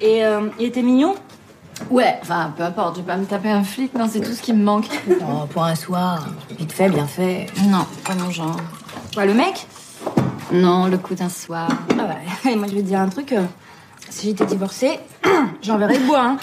[0.00, 1.14] Et euh, il était mignon
[1.90, 4.40] Ouais, enfin, peu importe, je vais pas me taper un flic, non, c'est tout ce
[4.40, 4.86] qui me manque.
[5.20, 6.26] Oh, pour un soir.
[6.58, 7.46] Vite fait, bien fait.
[7.68, 8.56] Non, pas mon genre.
[9.14, 9.66] Quoi, le mec?
[10.52, 11.68] Non, le coup d'un soir.
[11.98, 12.08] Ah
[12.44, 13.32] ouais, moi je vais te dire un truc.
[13.32, 13.42] euh,
[14.08, 15.00] si j'étais divorcée,
[15.62, 16.36] j'enverrais le bois, hein.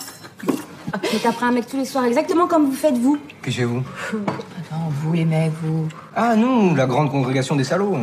[1.12, 3.18] Je taperais un mec tous les soirs, exactement comme vous faites vous.
[3.42, 3.82] Que chez vous?
[4.12, 5.88] Attends, vous les mecs, vous.
[6.16, 7.98] Ah nous, la grande congrégation des salauds.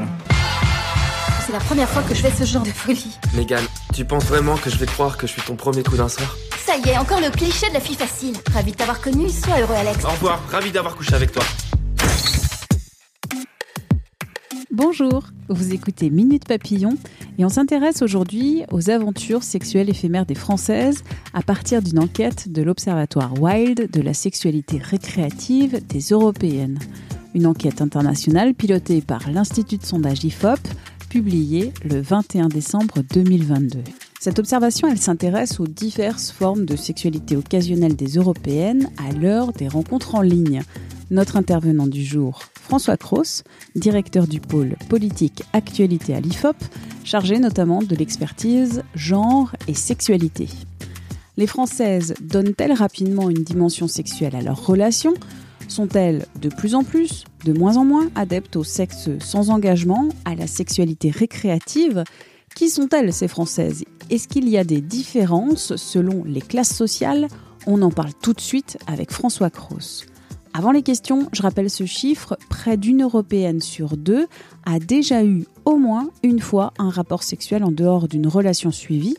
[1.46, 3.16] C'est la première fois que je fais ce genre de folie.
[3.34, 6.08] Mégane, tu penses vraiment que je vais croire que je suis ton premier coup d'un
[6.08, 8.34] soir Ça y est, encore le cliché de la fille facile.
[8.52, 10.04] Ravi de t'avoir connu, sois heureux Alex.
[10.04, 11.42] Au revoir, ravi d'avoir couché avec toi.
[14.70, 16.96] Bonjour, vous écoutez Minute Papillon
[17.38, 21.02] et on s'intéresse aujourd'hui aux aventures sexuelles éphémères des Françaises
[21.34, 26.78] à partir d'une enquête de l'Observatoire Wild de la sexualité récréative des Européennes.
[27.34, 30.60] Une enquête internationale pilotée par l'Institut de sondage IFOP,
[31.10, 33.80] publiée le 21 décembre 2022.
[34.20, 39.66] Cette observation, elle s'intéresse aux diverses formes de sexualité occasionnelle des Européennes à l'heure des
[39.66, 40.62] rencontres en ligne.
[41.10, 43.42] Notre intervenant du jour, François Cross,
[43.74, 46.56] directeur du pôle politique actualité à l'IFOP,
[47.02, 50.48] chargé notamment de l'expertise genre et sexualité.
[51.36, 55.14] Les Françaises donnent-elles rapidement une dimension sexuelle à leurs relations
[55.70, 60.34] Sont-elles de plus en plus, de moins en moins adeptes au sexe sans engagement, à
[60.34, 62.02] la sexualité récréative?
[62.56, 63.84] Qui sont-elles ces Françaises?
[64.10, 67.28] Est-ce qu'il y a des différences selon les classes sociales?
[67.68, 70.06] On en parle tout de suite avec François Cross.
[70.54, 74.26] Avant les questions, je rappelle ce chiffre, près d'une Européenne sur deux
[74.66, 79.16] a déjà eu au moins une fois un rapport sexuel en dehors d'une relation suivie,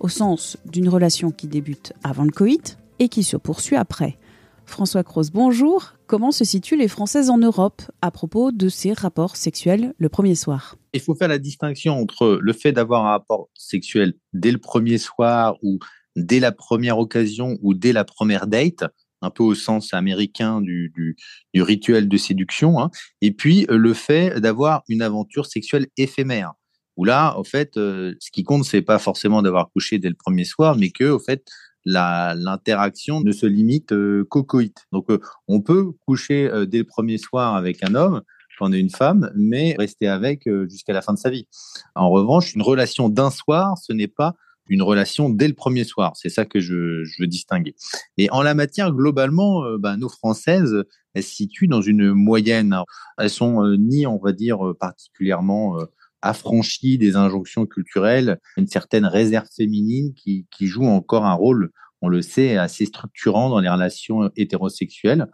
[0.00, 4.18] au sens d'une relation qui débute avant le coït et qui se poursuit après.
[4.66, 5.94] François Cross, bonjour.
[6.06, 10.34] Comment se situent les Françaises en Europe à propos de ces rapports sexuels le premier
[10.34, 10.76] soir?
[10.92, 14.98] Il faut faire la distinction entre le fait d'avoir un rapport sexuel dès le premier
[14.98, 15.78] soir ou
[16.16, 18.84] dès la première occasion ou dès la première date,
[19.20, 21.16] un peu au sens américain du,
[21.54, 22.90] rituel de séduction, hein,
[23.20, 26.52] et puis euh, le fait d'avoir une aventure sexuelle éphémère.
[26.98, 30.14] Où là, au fait, euh, ce qui compte, c'est pas forcément d'avoir couché dès le
[30.14, 31.42] premier soir, mais que, au fait,
[31.84, 34.86] l'interaction ne se limite euh, qu'au coït.
[34.92, 38.22] Donc, euh, on peut coucher euh, dès le premier soir avec un homme,
[38.58, 41.48] quand on est une femme, mais rester avec jusqu'à la fin de sa vie.
[41.96, 44.34] En revanche, une relation d'un soir, ce n'est pas
[44.68, 46.12] une relation dès le premier soir.
[46.14, 47.74] C'est ça que je, je veux distinguer.
[48.18, 52.76] Et en la matière, globalement, bah, nos Françaises, elles se situent dans une moyenne.
[53.18, 55.84] Elles sont euh, ni, on va dire, particulièrement euh,
[56.22, 62.08] affranchies des injonctions culturelles, une certaine réserve féminine qui, qui joue encore un rôle, on
[62.08, 65.26] le sait, assez structurant dans les relations hétérosexuelles.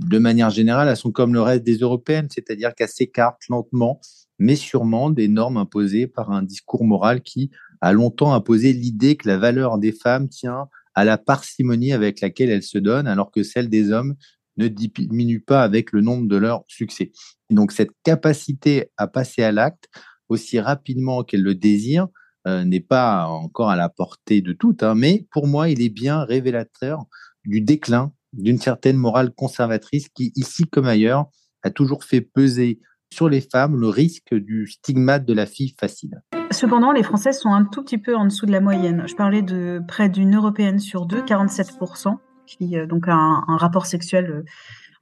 [0.00, 4.00] De manière générale, elles sont comme le reste des Européennes, c'est-à-dire qu'elles s'écartent lentement,
[4.38, 9.28] mais sûrement des normes imposées par un discours moral qui a longtemps imposé l'idée que
[9.28, 13.42] la valeur des femmes tient à la parcimonie avec laquelle elles se donnent, alors que
[13.42, 14.16] celle des hommes
[14.56, 17.12] ne diminue pas avec le nombre de leurs succès.
[17.50, 19.88] Donc cette capacité à passer à l'acte
[20.28, 22.08] aussi rapidement qu'elle le désire
[22.46, 25.88] euh, n'est pas encore à la portée de toutes, hein, mais pour moi, il est
[25.88, 27.04] bien révélateur
[27.44, 31.26] du déclin d'une certaine morale conservatrice qui, ici comme ailleurs,
[31.62, 32.80] a toujours fait peser
[33.12, 36.22] sur les femmes le risque du stigmate de la fille facile.
[36.50, 39.04] Cependant, les Françaises sont un tout petit peu en dessous de la moyenne.
[39.06, 42.16] Je parlais de près d'une Européenne sur deux, 47%,
[42.46, 44.44] qui euh, donc a un, rapport sexuel euh,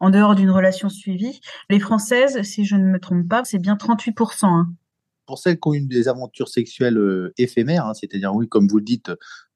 [0.01, 1.41] en dehors d'une relation suivie.
[1.71, 4.47] Les Françaises, si je ne me trompe pas, c'est bien 38%.
[4.47, 4.69] hein.
[5.27, 8.78] Pour celles qui ont eu des aventures sexuelles euh, éphémères, hein, c'est-à-dire, oui, comme vous
[8.78, 9.10] le dites,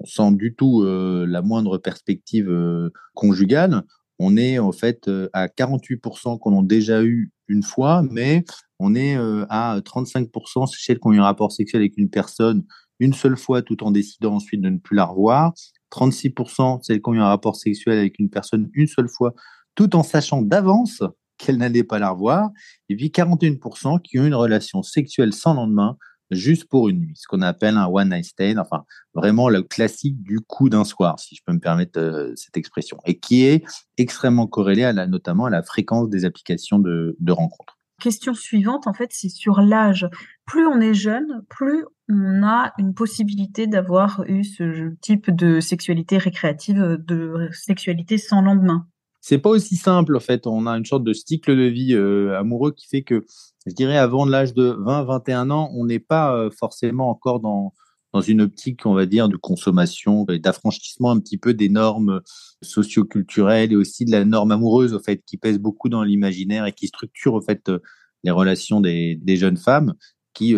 [0.05, 3.83] sans du tout euh, la moindre perspective euh, conjugale,
[4.19, 8.45] on est en fait à 48% qu'on a déjà eu une fois, mais
[8.81, 9.15] on est
[9.49, 12.65] à 35% chez celles qui ont eu un rapport sexuel avec une personne
[12.99, 15.53] une seule fois tout en décidant ensuite de ne plus la revoir.
[15.93, 19.35] 36% celles qui ont eu un rapport sexuel avec une personne une seule fois
[19.75, 21.03] tout en sachant d'avance
[21.39, 22.51] qu'elle n'allait pas la revoir.
[22.89, 25.97] Et puis 41% qui ont une relation sexuelle sans lendemain
[26.31, 30.23] juste pour une nuit, ce qu'on appelle un one night stand, enfin vraiment le classique
[30.23, 33.65] du coup d'un soir, si je peux me permettre euh, cette expression, et qui est
[33.97, 37.79] extrêmement corrélé à la, notamment à la fréquence des applications de, de rencontres.
[38.01, 40.07] Question suivante, en fait, c'est sur l'âge.
[40.47, 46.17] Plus on est jeune, plus on a une possibilité d'avoir eu ce type de sexualité
[46.17, 48.87] récréative, de sexualité sans lendemain
[49.21, 50.47] c'est pas aussi simple en fait.
[50.47, 53.25] On a une sorte de cycle de vie euh, amoureux qui fait que,
[53.67, 57.73] je dirais, avant l'âge de 20-21 ans, on n'est pas euh, forcément encore dans
[58.15, 62.23] dans une optique, on va dire, de consommation et d'affranchissement un petit peu des normes
[62.63, 66.73] socioculturelles et aussi de la norme amoureuse, au fait, qui pèse beaucoup dans l'imaginaire et
[66.73, 67.81] qui structure, au fait, euh,
[68.25, 69.93] les relations des, des jeunes femmes
[70.33, 70.55] qui,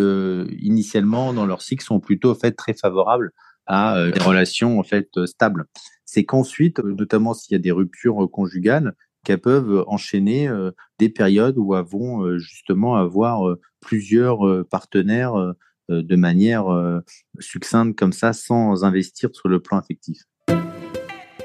[0.61, 3.33] initialement, dans leur cycle, sont plutôt, au fait, très favorables
[3.71, 5.67] à des relations, en fait, stables
[6.11, 8.95] c'est qu'ensuite, euh, notamment s'il y a des ruptures euh, conjugales,
[9.25, 10.51] qu'elles peuvent euh, enchaîner
[10.99, 15.55] des périodes où elles vont justement avoir plusieurs partenaires
[15.91, 16.65] de manière
[17.39, 20.23] succincte comme ça, sans investir sur le plan affectif.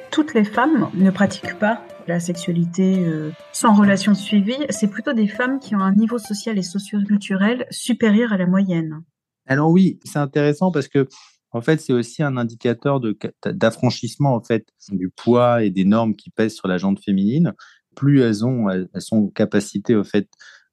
[0.09, 3.05] Toutes les femmes ne pratiquent pas la sexualité
[3.51, 4.65] sans relation suivie.
[4.69, 9.03] C'est plutôt des femmes qui ont un niveau social et socioculturel supérieur à la moyenne.
[9.47, 11.07] Alors oui, c'est intéressant parce que
[11.55, 12.99] en fait, c'est aussi un indicateur
[13.45, 17.53] d'affranchissement en fait du poids et des normes qui pèsent sur la jante féminine.
[17.95, 20.27] Plus elles ont, elles sont capacité au fait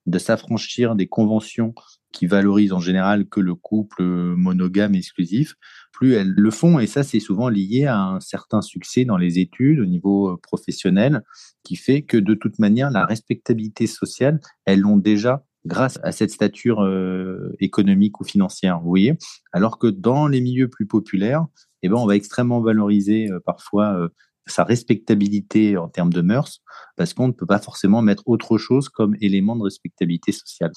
[0.07, 1.73] de s'affranchir des conventions
[2.11, 5.55] qui valorisent en général que le couple monogame exclusif,
[5.93, 6.81] plus elles le font.
[6.81, 10.37] Et ça, c'est souvent lié à un certain succès dans les études au niveau euh,
[10.43, 11.23] professionnel,
[11.63, 16.31] qui fait que de toute manière, la respectabilité sociale, elles l'ont déjà grâce à cette
[16.31, 19.17] stature euh, économique ou financière, vous voyez
[19.53, 21.47] Alors que dans les milieux plus populaires,
[21.83, 24.09] eh ben, on va extrêmement valoriser euh, parfois euh,
[24.47, 26.63] sa respectabilité en termes de mœurs,
[26.97, 30.73] parce qu'on ne peut pas forcément mettre autre chose comme élément de respectabilité sociale.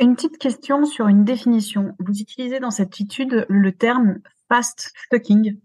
[0.00, 1.94] Une petite question sur une définition.
[1.98, 5.58] Vous utilisez dans cette étude le terme fast fucking.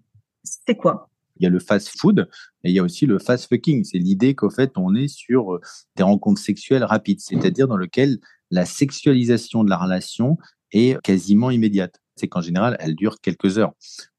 [0.44, 1.10] C'est quoi?
[1.38, 2.30] Il y a le fast food,
[2.64, 3.86] et il y a aussi le fast fucking.
[3.86, 5.60] C'est l'idée qu'au fait, on est sur
[5.96, 8.20] des rencontres sexuelles rapides, c'est-à-dire dans lequel
[8.52, 10.38] la sexualisation de la relation
[10.72, 12.02] est quasiment immédiate.
[12.16, 13.74] C'est qu'en général, elle dure quelques heures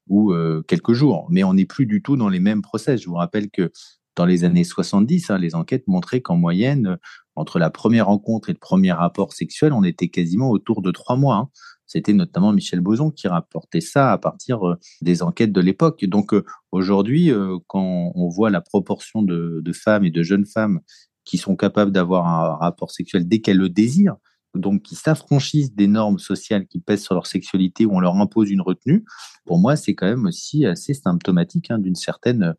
[0.07, 3.01] ou euh, quelques jours, mais on n'est plus du tout dans les mêmes process.
[3.01, 3.71] Je vous rappelle que
[4.15, 6.97] dans les années 70, hein, les enquêtes montraient qu'en moyenne,
[7.35, 11.17] entre la première rencontre et le premier rapport sexuel, on était quasiment autour de trois
[11.17, 11.35] mois.
[11.35, 11.49] Hein.
[11.85, 16.03] C'était notamment Michel Boson qui rapportait ça à partir euh, des enquêtes de l'époque.
[16.05, 17.31] Donc euh, aujourd'hui,
[17.67, 20.79] quand on voit la proportion de, femmes et de jeunes femmes
[21.27, 24.15] qui sont capables d'avoir un rapport sexuel dès qu'elles le désirent,
[24.55, 28.49] donc qui s'affranchissent des normes sociales qui pèsent sur leur sexualité ou on leur impose
[28.49, 29.03] une retenue,
[29.45, 32.55] pour moi, c'est quand même aussi assez symptomatique hein, d'une certaine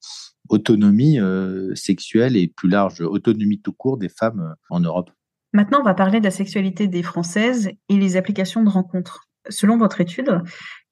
[0.50, 5.10] autonomie euh, sexuelle et plus large autonomie tout court des femmes euh, en Europe.
[5.54, 9.27] Maintenant, on va parler de la sexualité des Françaises et les applications de rencontres.
[9.48, 10.42] Selon votre étude,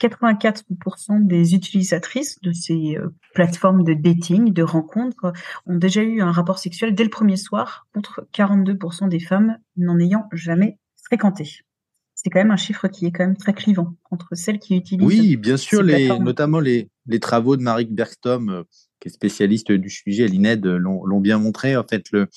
[0.00, 5.32] 84% des utilisatrices de ces euh, plateformes de dating, de rencontres,
[5.66, 9.98] ont déjà eu un rapport sexuel dès le premier soir, contre 42% des femmes n'en
[9.98, 11.60] ayant jamais fréquenté.
[12.14, 15.06] C'est quand même un chiffre qui est quand même très clivant entre celles qui utilisent.
[15.06, 18.62] Oui, bien sûr, les, notamment les, les, travaux de Marie Bergstrom, euh,
[19.00, 21.76] qui est spécialiste du sujet à l'INED, l'ont bien montré.
[21.76, 22.28] En fait, le,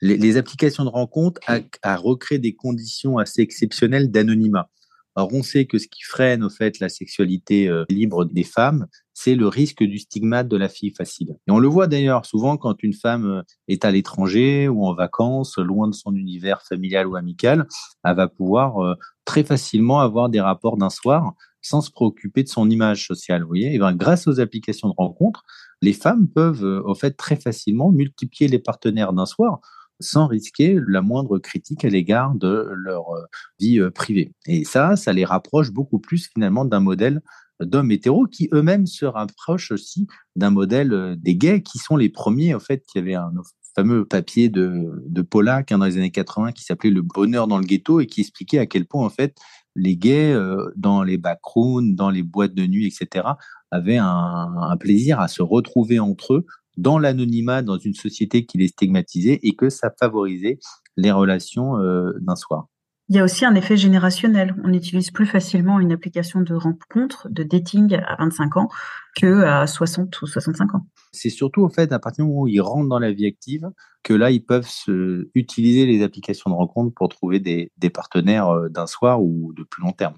[0.00, 4.68] les, applications de rencontre à, à recréer des conditions assez exceptionnelles d'anonymat.
[5.16, 9.36] On sait que ce qui freine, au fait, la sexualité euh, libre des femmes, c'est
[9.36, 11.36] le risque du stigmate de la fille facile.
[11.46, 14.94] Et on le voit d'ailleurs souvent quand une femme euh, est à l'étranger ou en
[14.94, 17.68] vacances, loin de son univers familial ou amical,
[18.04, 18.94] elle va pouvoir euh,
[19.24, 23.42] très facilement avoir des rapports d'un soir sans se préoccuper de son image sociale.
[23.42, 25.44] Vous voyez, et bien, grâce aux applications de rencontres,
[25.80, 29.60] les femmes peuvent, au fait, très facilement multiplier les partenaires d'un soir
[30.00, 33.24] sans risquer la moindre critique à l'égard de leur euh,
[33.58, 34.32] vie euh, privée.
[34.46, 37.20] Et ça, ça les rapproche beaucoup plus finalement d'un modèle
[37.60, 42.08] d'hommes hétéros qui eux-mêmes se rapprochent aussi d'un modèle euh, des gays qui sont les
[42.08, 43.32] premiers, en fait, qui avaient un
[43.76, 47.58] fameux papier de, de Pollack hein, dans les années 80 qui s'appelait Le bonheur dans
[47.58, 49.36] le ghetto et qui expliquait à quel point, en fait,
[49.76, 50.36] les gays,
[50.76, 53.26] dans les backrooms, dans les boîtes de nuit, etc.,
[53.72, 58.68] avaient un plaisir à se retrouver entre eux dans l'anonymat dans une société qui les
[58.68, 60.58] stigmatisait et que ça favorisait
[60.96, 62.68] les relations euh, d'un soir.
[63.10, 64.54] Il y a aussi un effet générationnel.
[64.64, 68.68] On utilise plus facilement une application de rencontre, de dating à 25 ans
[69.14, 70.86] que à 60 ou 65 ans.
[71.12, 73.70] C'est surtout au fait à partir du moment où ils rentrent dans la vie active
[74.02, 78.48] que là ils peuvent se, utiliser les applications de rencontre pour trouver des, des partenaires
[78.48, 80.16] euh, d'un soir ou de plus long terme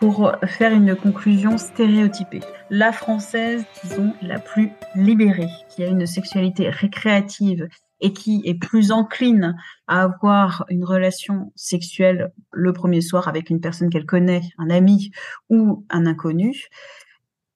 [0.00, 2.40] pour faire une conclusion stéréotypée.
[2.70, 7.68] La française, disons, la plus libérée, qui a une sexualité récréative
[8.00, 9.56] et qui est plus encline
[9.88, 15.10] à avoir une relation sexuelle le premier soir avec une personne qu'elle connaît, un ami
[15.50, 16.68] ou un inconnu,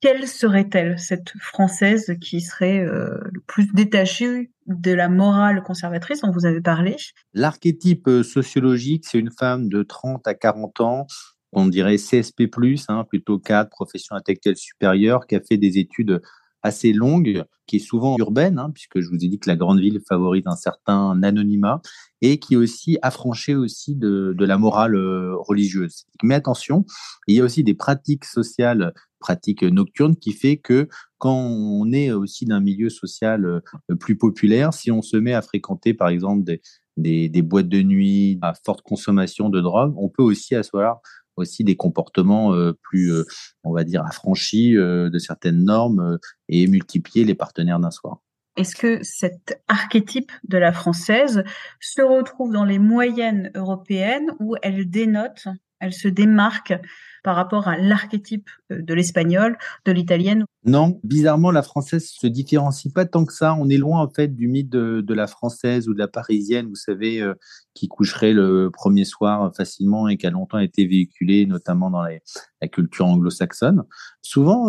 [0.03, 6.33] quelle serait-elle, cette Française qui serait euh, le plus détachée de la morale conservatrice dont
[6.33, 6.97] vous avez parlé?
[7.35, 11.07] L'archétype euh, sociologique, c'est une femme de 30 à 40 ans
[11.53, 12.49] on dirait CSP+,
[12.89, 16.21] hein, plutôt cadre, profession intellectuelle supérieure, qui a fait des études
[16.63, 19.81] assez longue, qui est souvent urbaine, hein, puisque je vous ai dit que la grande
[19.81, 21.83] ville favorise un certain anonymat,
[22.21, 26.07] et qui est aussi affranchie aussi de, de la morale euh, religieuse.
[26.23, 26.85] Mais attention,
[27.27, 32.13] il y a aussi des pratiques sociales, pratiques nocturnes, qui fait que quand on est
[32.13, 33.61] aussi d'un milieu social euh,
[33.97, 36.61] plus populaire, si on se met à fréquenter par exemple des,
[36.97, 41.01] des, des boîtes de nuit à forte consommation de drogue, on peut aussi asseoir
[41.37, 43.25] aussi des comportements euh, plus, euh,
[43.65, 48.19] on va dire, affranchis euh, de certaines normes et multiplier les partenaires d'un soir.
[48.57, 51.43] Est-ce que cet archétype de la française
[51.81, 55.49] se retrouve dans les moyennes européennes ou elle dénote,
[55.81, 56.75] elle se démarque
[57.23, 62.93] par rapport à l'archétype euh, de l'espagnol, de l'italienne Non, bizarrement, la française se différencie
[62.93, 63.55] pas tant que ça.
[63.59, 66.75] On est loin en fait du mythe de, la française ou de la parisienne, vous
[66.75, 67.35] savez, euh,
[67.75, 72.69] qui coucherait le premier soir facilement et qui a longtemps été véhiculée, notamment dans la
[72.69, 73.85] culture anglo-saxonne.
[74.23, 74.67] Souvent,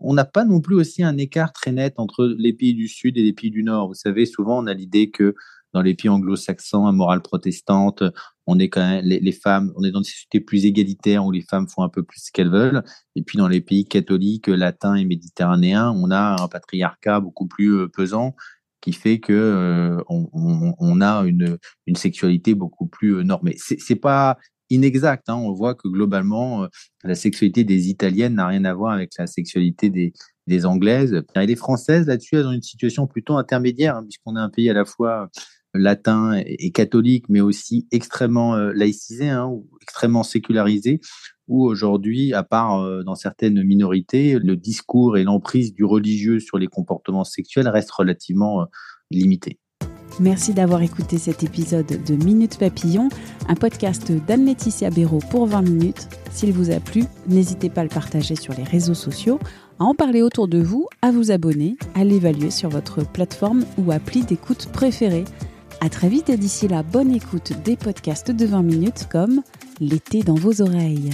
[0.00, 3.18] on n'a pas non plus aussi un écart très net entre les pays du Sud
[3.18, 3.88] et les pays du Nord.
[3.88, 5.34] Vous savez, souvent, on a l'idée que
[5.74, 8.02] dans les pays anglo-saxons à morale protestante,
[8.46, 11.42] on est quand même les, femmes, on est dans des sociétés plus égalitaires où les
[11.42, 12.82] femmes font un peu plus ce qu'elles veulent.
[13.16, 17.74] Et puis dans les pays catholiques, latins et méditerranéens, on a un patriarcat beaucoup plus
[17.74, 18.34] euh, pesant
[18.80, 23.56] qui fait que euh, on, a une, une sexualité beaucoup plus euh, normée.
[23.56, 24.36] C'est pas
[24.68, 25.28] inexact.
[25.30, 25.36] Hein.
[25.36, 26.68] On voit que globalement,
[27.02, 30.12] la sexualité des Italiennes n'a rien à voir avec la sexualité des,
[30.46, 31.22] des Anglaises.
[31.34, 34.68] Et les Françaises, là-dessus, elles ont une situation plutôt intermédiaire, hein, puisqu'on est un pays
[34.68, 35.30] à la fois
[35.74, 39.50] latin et catholique, mais aussi extrêmement euh, laïcisé, hein,
[39.82, 41.00] extrêmement sécularisé,
[41.48, 46.58] où aujourd'hui, à part euh, dans certaines minorités, le discours et l'emprise du religieux sur
[46.58, 48.64] les comportements sexuels restent relativement euh,
[49.10, 49.58] limités.
[50.20, 53.08] Merci d'avoir écouté cet épisode de Minute Papillon,
[53.48, 56.08] un podcast d'Anne-Laetitia Béraud pour 20 minutes.
[56.30, 59.40] S'il vous a plu, n'hésitez pas à le partager sur les réseaux sociaux,
[59.80, 63.90] à en parler autour de vous, à vous abonner, à l'évaluer sur votre plateforme ou
[63.90, 65.24] appli d'écoute préférée.
[65.80, 69.42] À très vite et d'ici là, bonne écoute des podcasts de 20 minutes comme
[69.80, 71.10] L'été dans vos oreilles.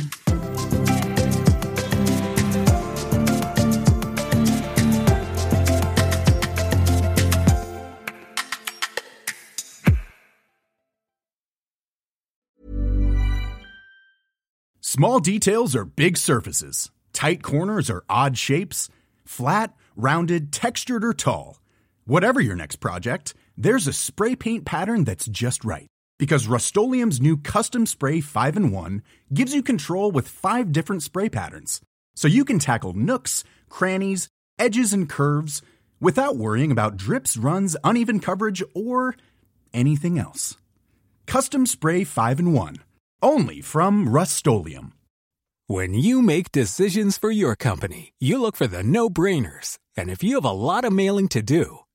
[15.01, 16.91] Small details are big surfaces.
[17.15, 18.91] Tight corners are odd shapes.
[19.25, 21.61] Flat, rounded, textured or tall.
[22.05, 25.87] Whatever your next project, there's a spray paint pattern that's just right.
[26.19, 29.03] Because Rust new Custom Spray 5 and 1
[29.33, 31.81] gives you control with five different spray patterns.
[32.15, 34.29] So you can tackle nooks, crannies,
[34.59, 35.63] edges, and curves
[36.01, 39.15] without worrying about drips, runs, uneven coverage, or
[39.73, 40.57] anything else.
[41.27, 42.77] Custom Spray 5 and 1.
[43.23, 44.47] Only from Rust
[45.67, 49.79] When you make decisions for your company, you look for the no brainers.
[49.97, 51.81] And if you have a lot of mailing to do,